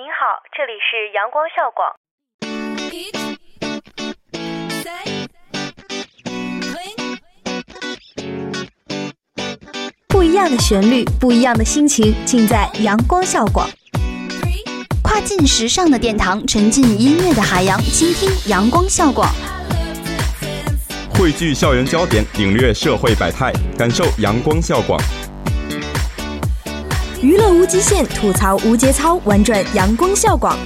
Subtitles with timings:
[0.00, 1.92] 您好，这里是阳光校广。
[10.06, 13.68] 不一样的旋律，不一样的心情，尽在阳光校广。
[15.02, 19.28] 跨境时尚的殿堂，沉浸音乐的海洋，倾听阳光校广。
[21.18, 24.96] 汇聚校园焦点，领略社会百态，感受阳光校广。
[27.20, 30.56] 娱乐无极限，吐槽无节操，玩转阳光校广。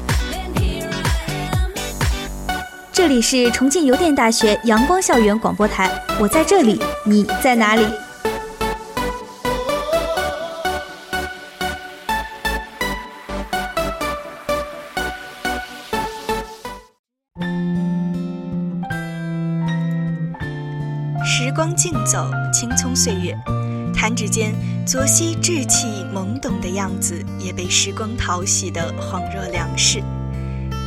[2.92, 7.86] 这里是重庆邮电大学阳光校园广播台，我在这里，你在哪里？
[21.24, 23.34] 时光静走，青葱岁月。
[24.02, 24.52] 弹指间，
[24.84, 30.02] 左曦稚气懵懂的样子也被时光淘洗得恍若两世。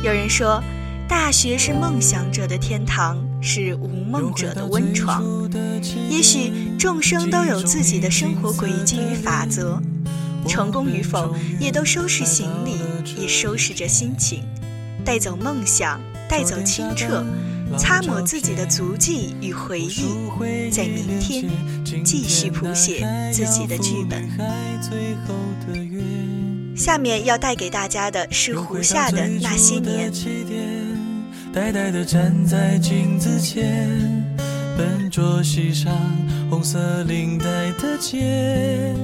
[0.04, 0.62] 有人说，
[1.08, 5.24] 大学是梦想者的天堂，是无梦者的温床。
[6.10, 9.80] 也许众生都有自己的生活轨迹与法则，
[10.46, 12.76] 成功与否，也都收拾行李，
[13.18, 14.44] 也收拾着心情，
[15.06, 17.24] 带走梦想，带走清澈。
[17.78, 21.44] 擦抹自己的足迹与回忆，在明天
[22.04, 24.28] 继续谱写自己的剧本。
[26.76, 30.12] 下面要带给大家的是胡夏的那些年。
[31.52, 33.88] 呆呆地站在镜子前，
[34.76, 35.90] 笨拙系上
[36.50, 37.44] 红色领带
[37.80, 38.94] 的结，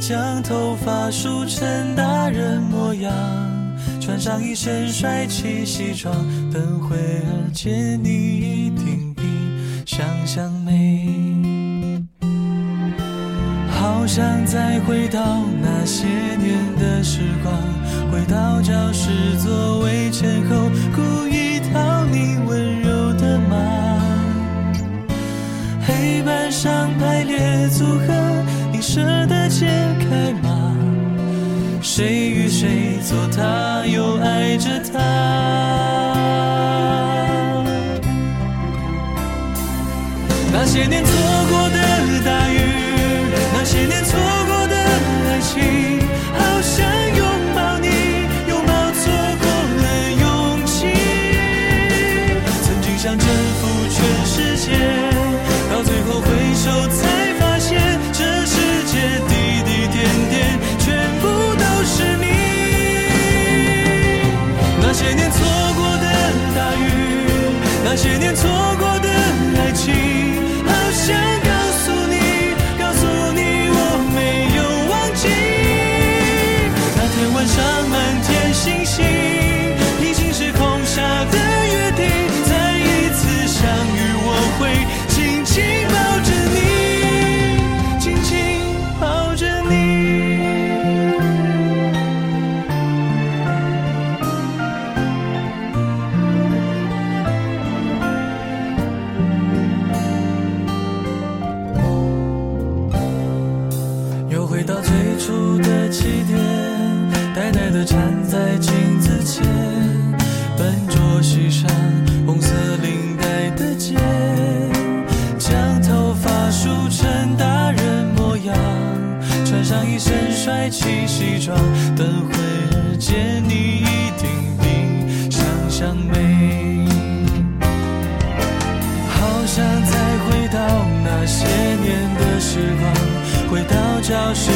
[0.00, 3.12] 将头发梳成大人模样。
[4.04, 6.12] 穿上一身帅气西装，
[6.52, 9.22] 等会儿见你一定比
[9.86, 11.08] 想象美。
[13.70, 17.54] 好想再回到那些年的时光，
[18.10, 23.56] 回到教室座位前后，故意讨你温柔的骂。
[25.86, 29.64] 黑板上排列组合，你舍得解
[30.00, 30.76] 开吗？
[31.80, 34.98] 谁与谁做他，又爱着他？
[40.50, 41.12] 那些年错
[41.50, 41.51] 过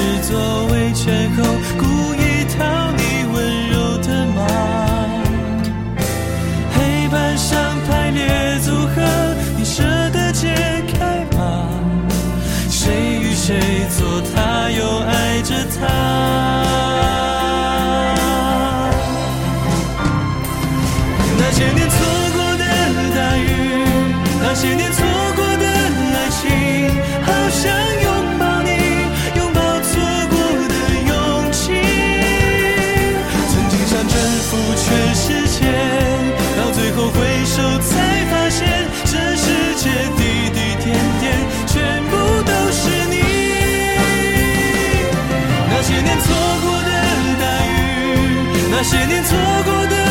[0.06, 1.42] 教室座位前后，
[1.76, 1.84] 故
[2.14, 3.02] 意讨你
[3.34, 4.38] 温柔的骂。
[6.74, 9.02] 黑板上排列组合，
[9.56, 10.54] 你舍得解
[10.92, 11.68] 开吗？
[12.70, 13.58] 谁与谁
[13.98, 15.86] 做他，又爱着他？
[21.38, 21.96] 那些年错
[22.32, 22.64] 过的
[23.16, 23.44] 大雨，
[24.40, 24.92] 那些年
[48.76, 50.05] 那些年错过的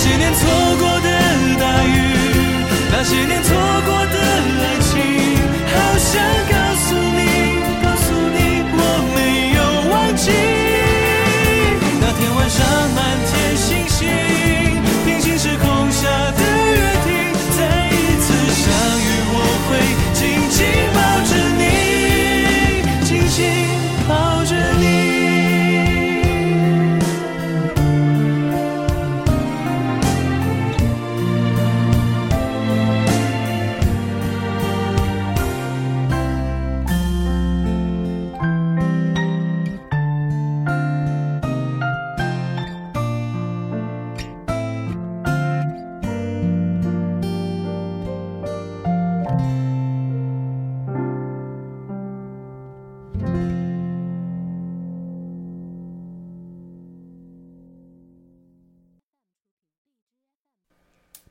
[0.00, 0.48] 那些年错
[0.78, 1.08] 过的
[1.58, 1.90] 大雨，
[2.92, 3.50] 那些年错
[3.84, 4.16] 过的
[4.62, 4.87] 爱情，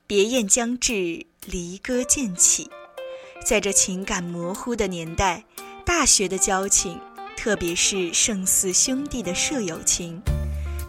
[0.08, 2.70] 别雁将至，离歌渐起。
[3.44, 5.44] 在这情感模糊的年代，
[5.84, 6.98] 大学的交情，
[7.36, 10.18] 特别是胜似兄弟的舍友情，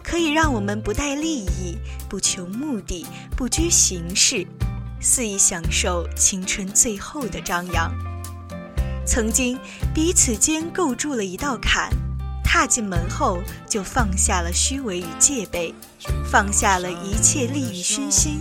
[0.02, 1.76] 可以让我们不带利益、
[2.08, 3.04] 不求目的、
[3.36, 4.46] 不拘形式，
[5.02, 7.92] 肆意享受青春最后的张扬。
[9.06, 9.58] 曾经
[9.94, 11.90] 彼此间构筑了一道坎，
[12.42, 13.38] 踏进门后
[13.68, 15.74] 就放下了虚伪与戒备，
[16.24, 18.40] 放下了一切利益熏心。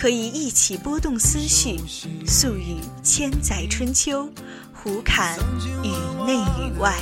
[0.00, 1.76] 可以一起拨动思绪，
[2.24, 4.28] 诉与千载春秋，
[4.72, 5.36] 胡侃
[5.82, 5.88] 与
[6.24, 6.94] 内与外。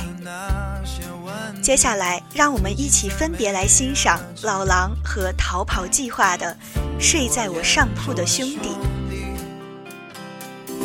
[1.61, 6.57] 接下来，让我们一起分别来欣赏老狼和逃跑计划的
[6.99, 8.69] 《睡在我上铺的兄弟》。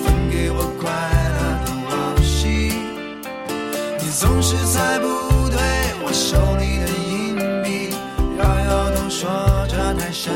[0.04, 2.74] 分给我快乐的往昔，
[3.98, 5.06] 你总是猜不
[5.48, 5.58] 对
[6.04, 7.96] 我手里的硬币，
[8.38, 10.30] 摇摇头说着太神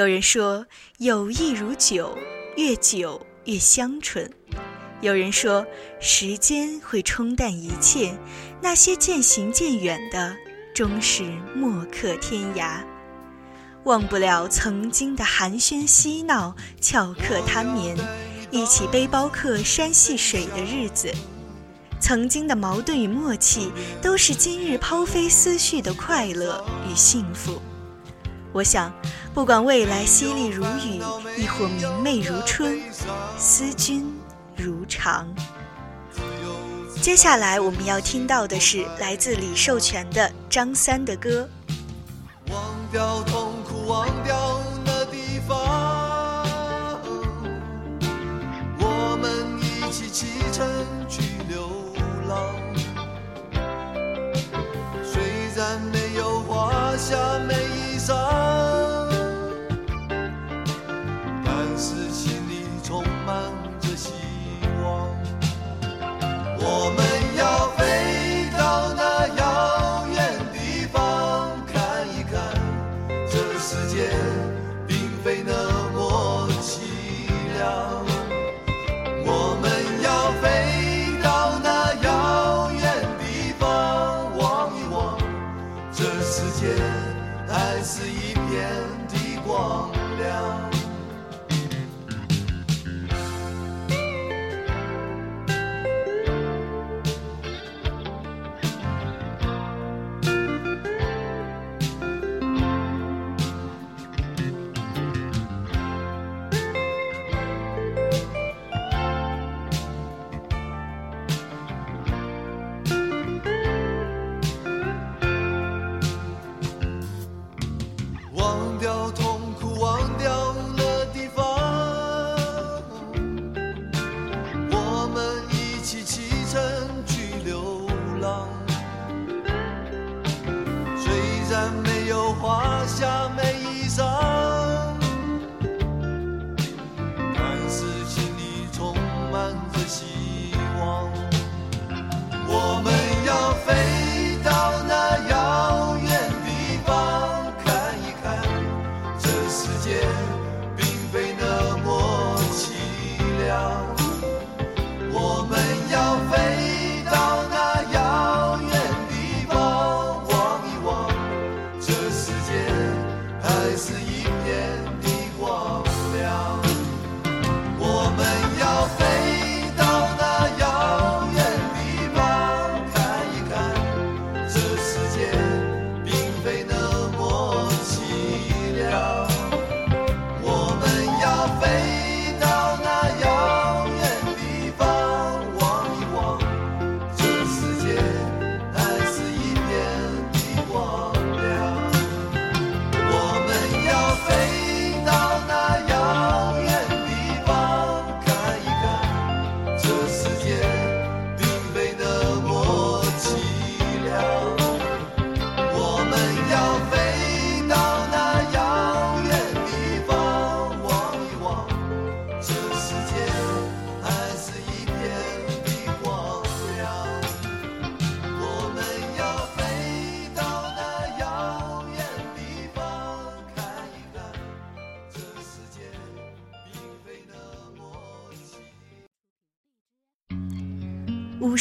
[0.00, 0.64] 有人说，
[0.96, 2.16] 友谊如酒，
[2.56, 4.24] 越久越香醇；
[5.02, 5.66] 有人说，
[6.00, 8.16] 时间会冲淡一切，
[8.62, 10.34] 那些渐行渐远的，
[10.74, 12.82] 终是墨客天涯。
[13.84, 17.94] 忘不了曾经的寒暄嬉闹、翘课贪眠，
[18.50, 21.12] 一起背包客山戏水的日子。
[22.00, 27.60] 曾经的矛盾与默契，都是今日抛飞思绪的快乐与幸福。
[28.52, 28.92] 我想，
[29.32, 31.00] 不管未来淅沥如雨，
[31.36, 32.80] 亦或明媚如春，
[33.38, 34.12] 思君
[34.56, 35.28] 如常。
[37.00, 41.48] 接下来我们要听到的是来自李寿全的张三的歌。
[42.50, 46.44] 忘掉痛苦，忘掉那地方，
[48.80, 49.30] 我们
[49.62, 50.68] 一起启程
[51.08, 51.70] 去流
[52.28, 52.52] 浪。
[55.04, 55.22] 睡
[55.54, 57.16] 在没有华厦
[57.46, 57.54] 美
[61.80, 62.39] 事情，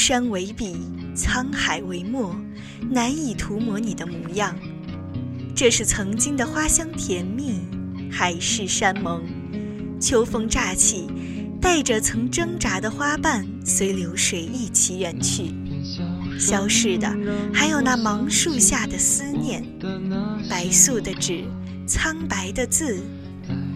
[0.10, 0.76] 山为笔，
[1.16, 2.36] 沧海为墨，
[2.90, 4.56] 难以涂抹你的模样。
[5.56, 7.60] 这是曾经的花香甜蜜，
[8.12, 9.22] 海誓山盟。
[10.02, 11.08] 秋风乍起，
[11.62, 15.54] 带着曾挣扎的花瓣，随流水一起远去。
[16.40, 17.16] 消逝的，
[17.54, 19.64] 还有那芒树下的思念，
[20.50, 21.44] 白素的纸，
[21.86, 23.00] 苍白的字。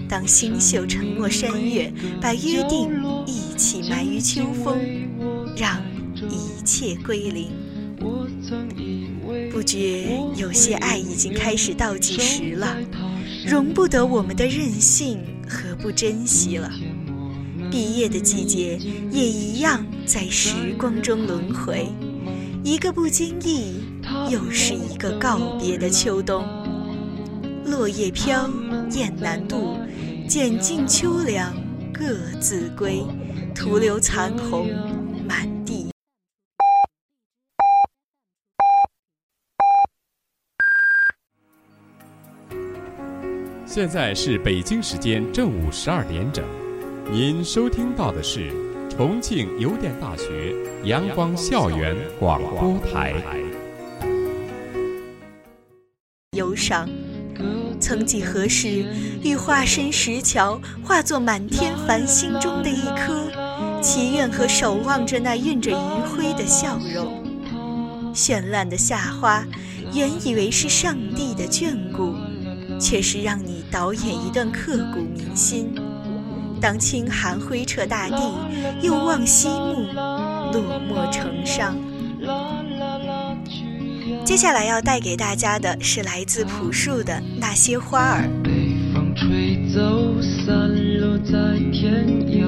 [0.10, 2.90] 当星宿沉没山岳，把约定
[3.28, 4.80] 一起埋于秋风，
[5.56, 5.80] 让
[6.30, 7.52] 一切归零。
[9.52, 12.76] 不觉有些爱已经开始倒计时了，
[13.48, 16.70] 容不得我们的任性和不珍惜了。
[17.72, 18.78] 毕业的季节
[19.12, 21.88] 也一样在时光中轮回，
[22.64, 23.84] 一个不经意，
[24.30, 26.46] 又是一个告别的秋冬。
[27.66, 28.50] 落叶飘，
[28.92, 29.78] 雁南渡，
[30.28, 31.56] 拣尽秋凉，
[31.94, 33.02] 各自归，
[33.56, 34.70] 徒留残红
[43.76, 46.46] 现在是北京时间正午十二点整，
[47.12, 48.54] 您收听到的是
[48.88, 50.54] 重庆邮电大学
[50.84, 53.16] 阳光校园广播台。
[56.38, 56.88] 忧伤，
[57.80, 58.86] 曾几何时，
[59.24, 63.28] 欲化身石桥，化作满天繁星中的一颗，
[63.82, 67.24] 祈愿和守望着那晕着余晖的笑容。
[68.14, 69.44] 绚烂的夏花，
[69.96, 72.14] 原以为是上帝的眷顾，
[72.80, 75.74] 却是让你导演一段刻骨铭心。
[76.62, 78.18] 当清寒挥彻大地，
[78.82, 81.74] 又望西幕，落寞成殇。
[84.24, 88.30] 接下来要带给大家的是来自朴树的那些花儿。
[88.42, 88.50] 北
[88.94, 92.43] 风吹走，散落在天涯。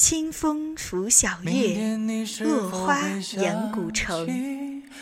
[0.00, 1.98] 清风拂晓月，
[2.42, 2.98] 落花
[3.36, 4.26] 掩古城。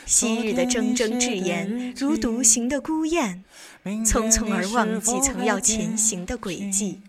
[0.05, 3.45] 昔日的铮铮誓言，如独行的孤雁，
[3.85, 7.01] 匆匆而忘记曾要前行的轨迹。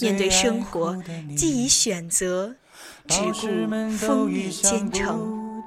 [0.00, 1.00] 面对生活，
[1.36, 2.56] 既已选择，
[3.06, 5.62] 只顾风雨兼程。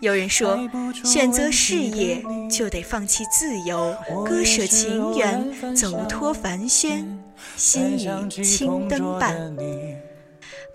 [0.00, 0.56] 有人说，
[1.04, 3.92] 选择事业就得放弃自由，
[4.24, 7.18] 割舍情缘，走脱凡轩，
[7.56, 9.52] 心与青灯伴。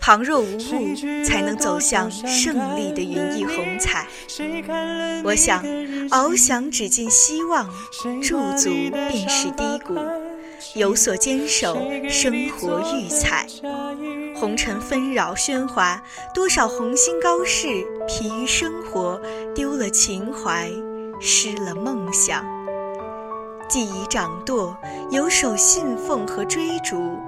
[0.00, 4.06] 旁若无物，才能走向胜利的云翳虹彩。
[5.22, 5.62] 我想，
[6.08, 7.68] 翱翔只尽希望，
[8.22, 9.94] 驻足便是低谷。
[10.74, 11.76] 有所坚守，
[12.08, 13.46] 生活愈彩。
[14.34, 16.02] 红尘纷扰喧哗，
[16.34, 17.68] 多少红心高士
[18.08, 19.20] 疲于生活，
[19.54, 20.70] 丢了情怀，
[21.20, 22.44] 失了梦想。
[23.68, 24.76] 既已掌舵，
[25.10, 27.18] 有手信奉和追逐。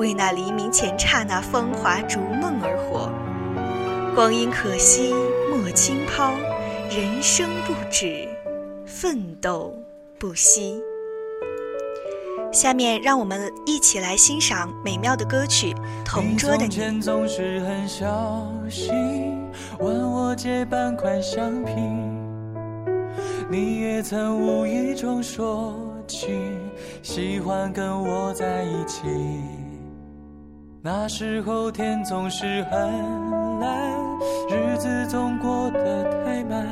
[0.00, 3.12] 为那黎明前刹那芳华逐梦而活，
[4.14, 5.12] 光阴可惜
[5.50, 6.32] 莫轻抛，
[6.88, 8.26] 人生不止，
[8.86, 9.74] 奋斗
[10.18, 10.80] 不息。
[12.50, 16.74] 下面让我们一起来欣赏美妙的歌曲《同桌的你》。
[17.02, 18.94] 总是很小心，
[19.80, 21.74] 问我借半块橡皮，
[23.50, 26.28] 你也曾无意中说起，
[27.02, 29.02] 喜欢跟我在一起。
[30.82, 33.92] 那时候天总是很蓝，
[34.48, 36.66] 日子总过得太慢。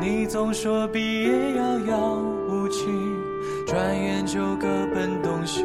[0.00, 2.14] 你总说毕业遥遥
[2.48, 2.86] 无期，
[3.66, 5.62] 转眼就各奔东西。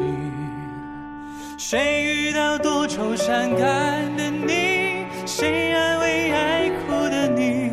[1.56, 5.06] 谁遇到多愁善感的你？
[5.24, 7.70] 谁安慰爱哭的你？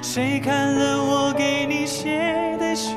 [0.00, 2.96] 谁看了我给你写的信？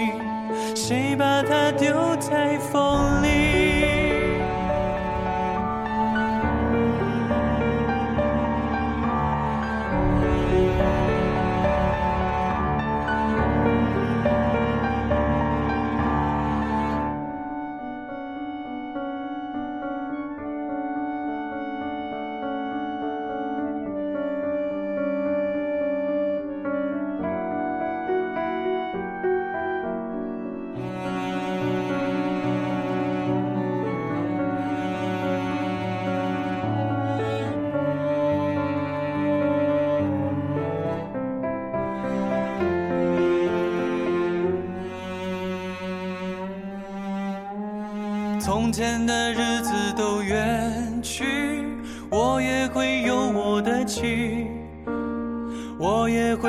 [0.73, 3.50] 谁把它丢在风里？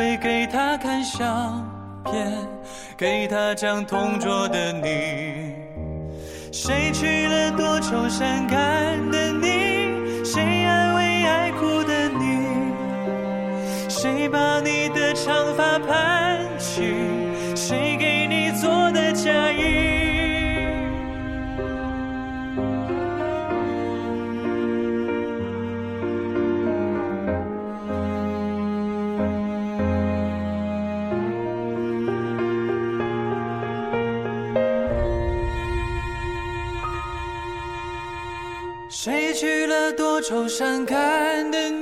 [0.03, 1.65] 会给他看相
[2.05, 2.33] 片，
[2.97, 5.55] 给他讲同桌的你。
[6.51, 8.59] 谁娶了多愁善感
[9.13, 10.25] 的你？
[10.25, 12.49] 谁安慰爱哭的你？
[13.89, 16.83] 谁把你的长发盘起？
[17.55, 20.02] 谁给你做的嫁衣？
[40.23, 41.82] 愁善感的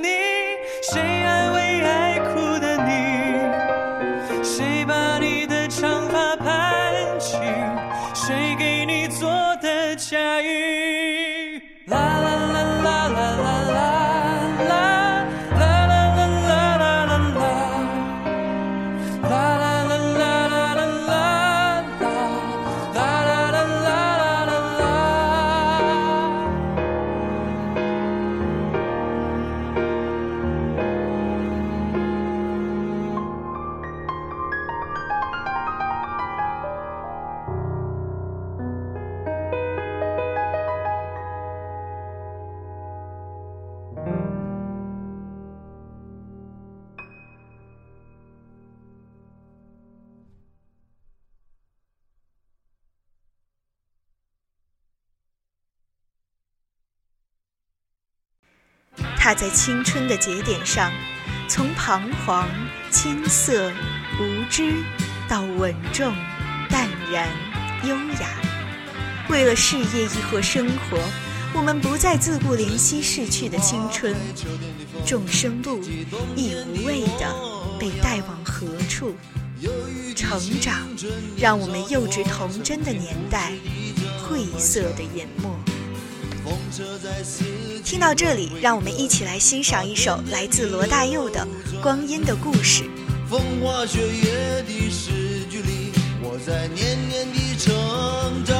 [59.33, 60.91] 在青春的节点上，
[61.47, 62.47] 从彷徨、
[62.89, 63.71] 青涩、
[64.19, 64.73] 无知，
[65.27, 66.13] 到稳重、
[66.69, 67.29] 淡然、
[67.83, 68.29] 优雅。
[69.29, 70.97] 为了事业亦或生活，
[71.53, 74.15] 我们不再自顾怜惜逝去的青春。
[75.05, 75.81] 众生路，
[76.35, 77.35] 亦无谓的
[77.79, 79.15] 被带往何处？
[80.15, 80.75] 成长，
[81.37, 83.53] 让我们幼稚童真的年代，
[84.23, 85.70] 晦涩的隐没。
[87.83, 91.47] 听到这里，让我们一起来欣赏一首来自罗大佑的
[91.81, 92.83] 《光阴的故事》。
[93.29, 95.11] 风花雪月的诗
[95.49, 98.57] 句里，我在年年的成长。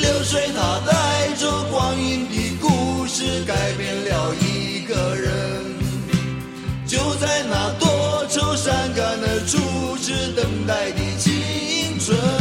[0.00, 5.32] 流水它带着光阴的故事，改变了一个人。
[6.86, 12.35] 就在那多愁善感的初次等待的青春。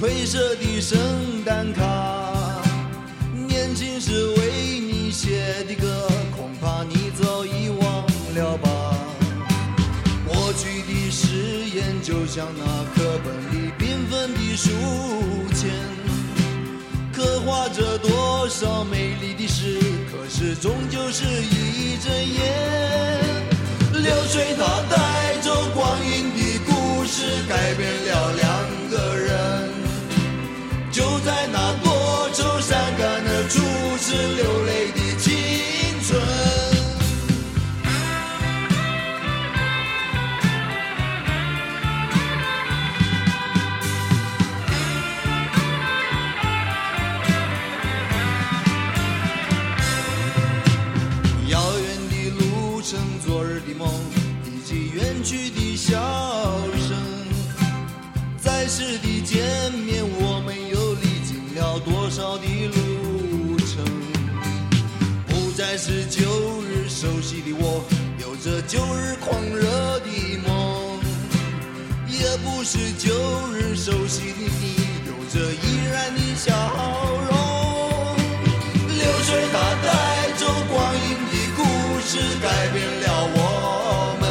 [0.00, 0.98] 褪色的圣
[1.44, 2.62] 诞卡，
[3.46, 8.96] 年轻时为你写的歌，恐怕你早已忘了吧。
[10.26, 14.70] 过去的誓言就像那课本里缤纷的书
[15.54, 15.68] 签，
[17.12, 22.40] 刻画着多少美丽的诗，可是终究是一阵烟。
[24.02, 29.59] 流水它带走光阴的故事，改变了两个人。
[31.24, 33.60] 在那多愁善感的初
[33.98, 35.30] 次流泪的青
[36.06, 36.59] 春。
[67.00, 67.82] 熟悉的我，
[68.18, 69.64] 有着旧日狂热
[70.00, 70.08] 的
[70.44, 71.00] 梦；
[72.06, 73.08] 也不是旧
[73.54, 74.76] 日熟悉的你，
[75.08, 76.52] 有着依然的笑
[77.24, 77.32] 容。
[78.84, 79.88] 流水它带
[80.36, 81.64] 走光阴的故
[82.04, 83.38] 事，改变了我
[84.20, 84.22] 们。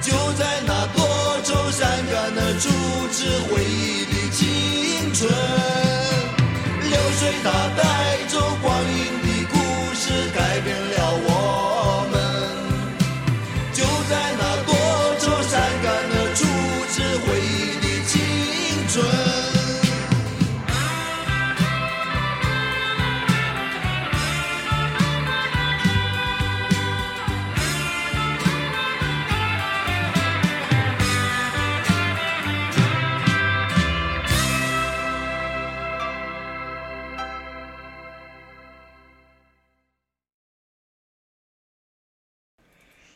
[0.00, 1.04] 就在那多
[1.44, 2.64] 愁善感的初
[3.12, 4.40] 次回忆的青
[5.12, 5.28] 春。
[6.88, 7.84] 流水它带
[8.26, 9.60] 走光阴的故
[9.94, 10.89] 事，改变了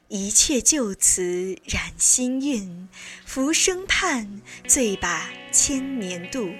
[0.09, 2.89] 一切旧词染心韵，
[3.25, 6.51] 浮生盼，醉把千年度。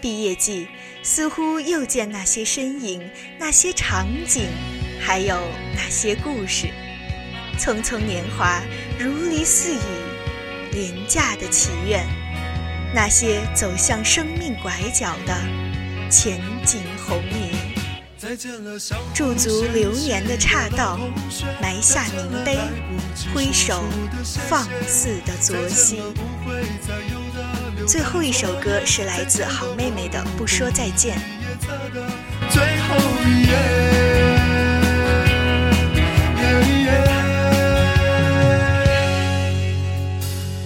[0.00, 0.66] 毕业季，
[1.02, 3.06] 似乎又见那些身影，
[3.38, 4.46] 那些场景，
[4.98, 5.38] 还有
[5.74, 6.68] 那些故事。
[7.58, 8.62] 匆匆年华，
[8.98, 12.06] 如离似雨，廉价的祈愿，
[12.94, 15.38] 那些走向生命拐角的
[16.10, 17.22] 前景红。
[19.14, 20.98] 驻足流年的岔道，
[21.62, 22.58] 埋下明碑，
[23.34, 23.82] 挥手
[24.48, 26.02] 放肆的昨夕。
[27.86, 31.16] 最后一首歌是来自好妹妹的《不说再见》。
[32.50, 33.56] 最后一页，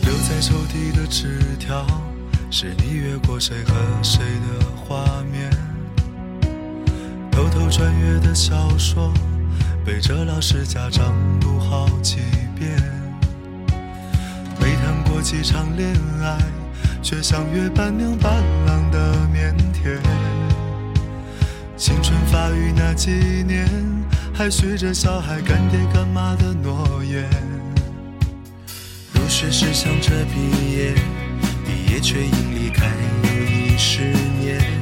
[0.03, 1.87] 留在抽屉的纸条，
[2.51, 5.71] 是你越过谁和谁的画面。
[7.42, 9.12] 偷偷穿越的小说，
[9.85, 12.18] 背着老师家长读好几
[12.55, 12.70] 遍。
[14.61, 16.38] 没谈过几场恋爱，
[17.02, 18.33] 却相约伴娘伴
[18.64, 19.52] 郎的腼
[19.83, 19.98] 腆。
[21.76, 23.11] 青春发育那几
[23.44, 23.68] 年，
[24.33, 27.28] 还许着小孩干爹干妈的诺言。
[29.14, 30.94] 入学时想着毕业，
[31.66, 32.87] 毕业却因离开
[33.24, 34.82] 又一十年。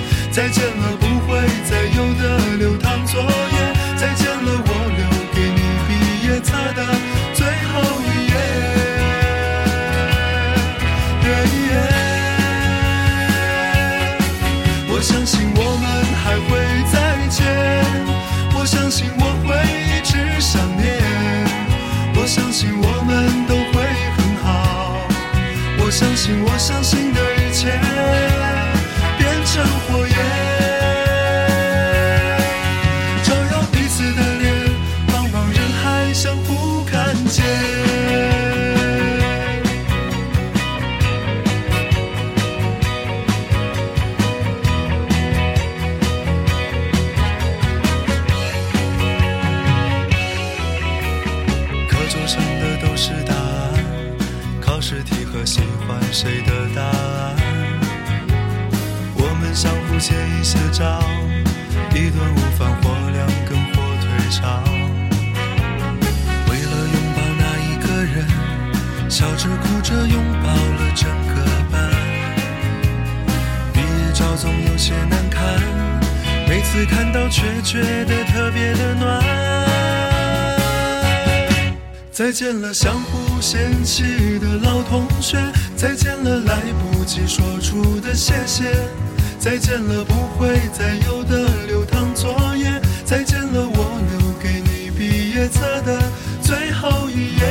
[0.31, 1.37] 再见了不会
[1.69, 2.50] 再有的
[64.31, 64.63] 火腿肠。
[66.47, 68.25] 为了拥抱那一个人，
[69.09, 71.35] 笑着哭着拥抱了整个
[71.69, 71.91] 班。
[73.73, 75.41] 毕业照总有些难看，
[76.47, 79.21] 每次看到却觉得特别的暖。
[82.11, 85.37] 再见了，相互嫌弃的老同学；
[85.75, 88.65] 再见了，来不及说出的谢谢；
[89.39, 93.80] 再见了，不会再有的流淌作业；再见了，我
[95.51, 96.01] 册的
[96.41, 97.41] 最后一页。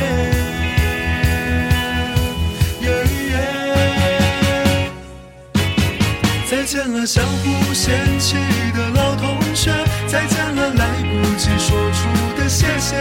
[6.49, 8.35] 再见了，相互嫌弃
[8.75, 9.71] 的老同学；
[10.07, 11.99] 再见了，来不及说出
[12.37, 12.95] 的谢谢。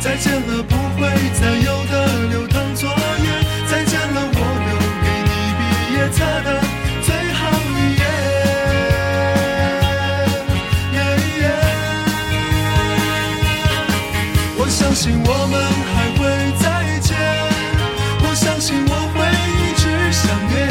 [0.00, 2.90] 再见了，不会再有的流淌作
[15.00, 15.56] 相信我们
[15.94, 16.28] 还会
[16.60, 16.68] 再
[17.00, 17.16] 见，
[18.20, 20.68] 我相信我会一直想念，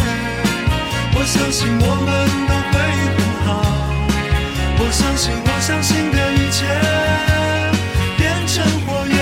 [1.16, 2.08] 我相信我们
[2.46, 2.78] 都会
[3.18, 3.50] 很好，
[4.78, 6.62] 我相信我相信的一切
[8.20, 9.18] 变成火焰。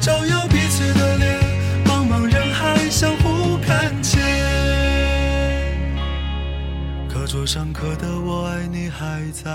[0.00, 1.40] 照耀彼此的脸，
[1.86, 4.22] 茫茫人海相互看见。
[7.08, 9.50] 课桌上刻的“我爱你”还在，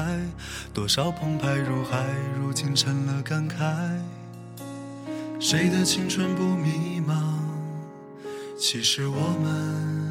[0.74, 2.06] 多少澎湃如海，
[2.40, 4.00] 如今成了感慨。
[5.38, 7.36] 谁的青春不迷茫？
[8.58, 10.11] 其实我们。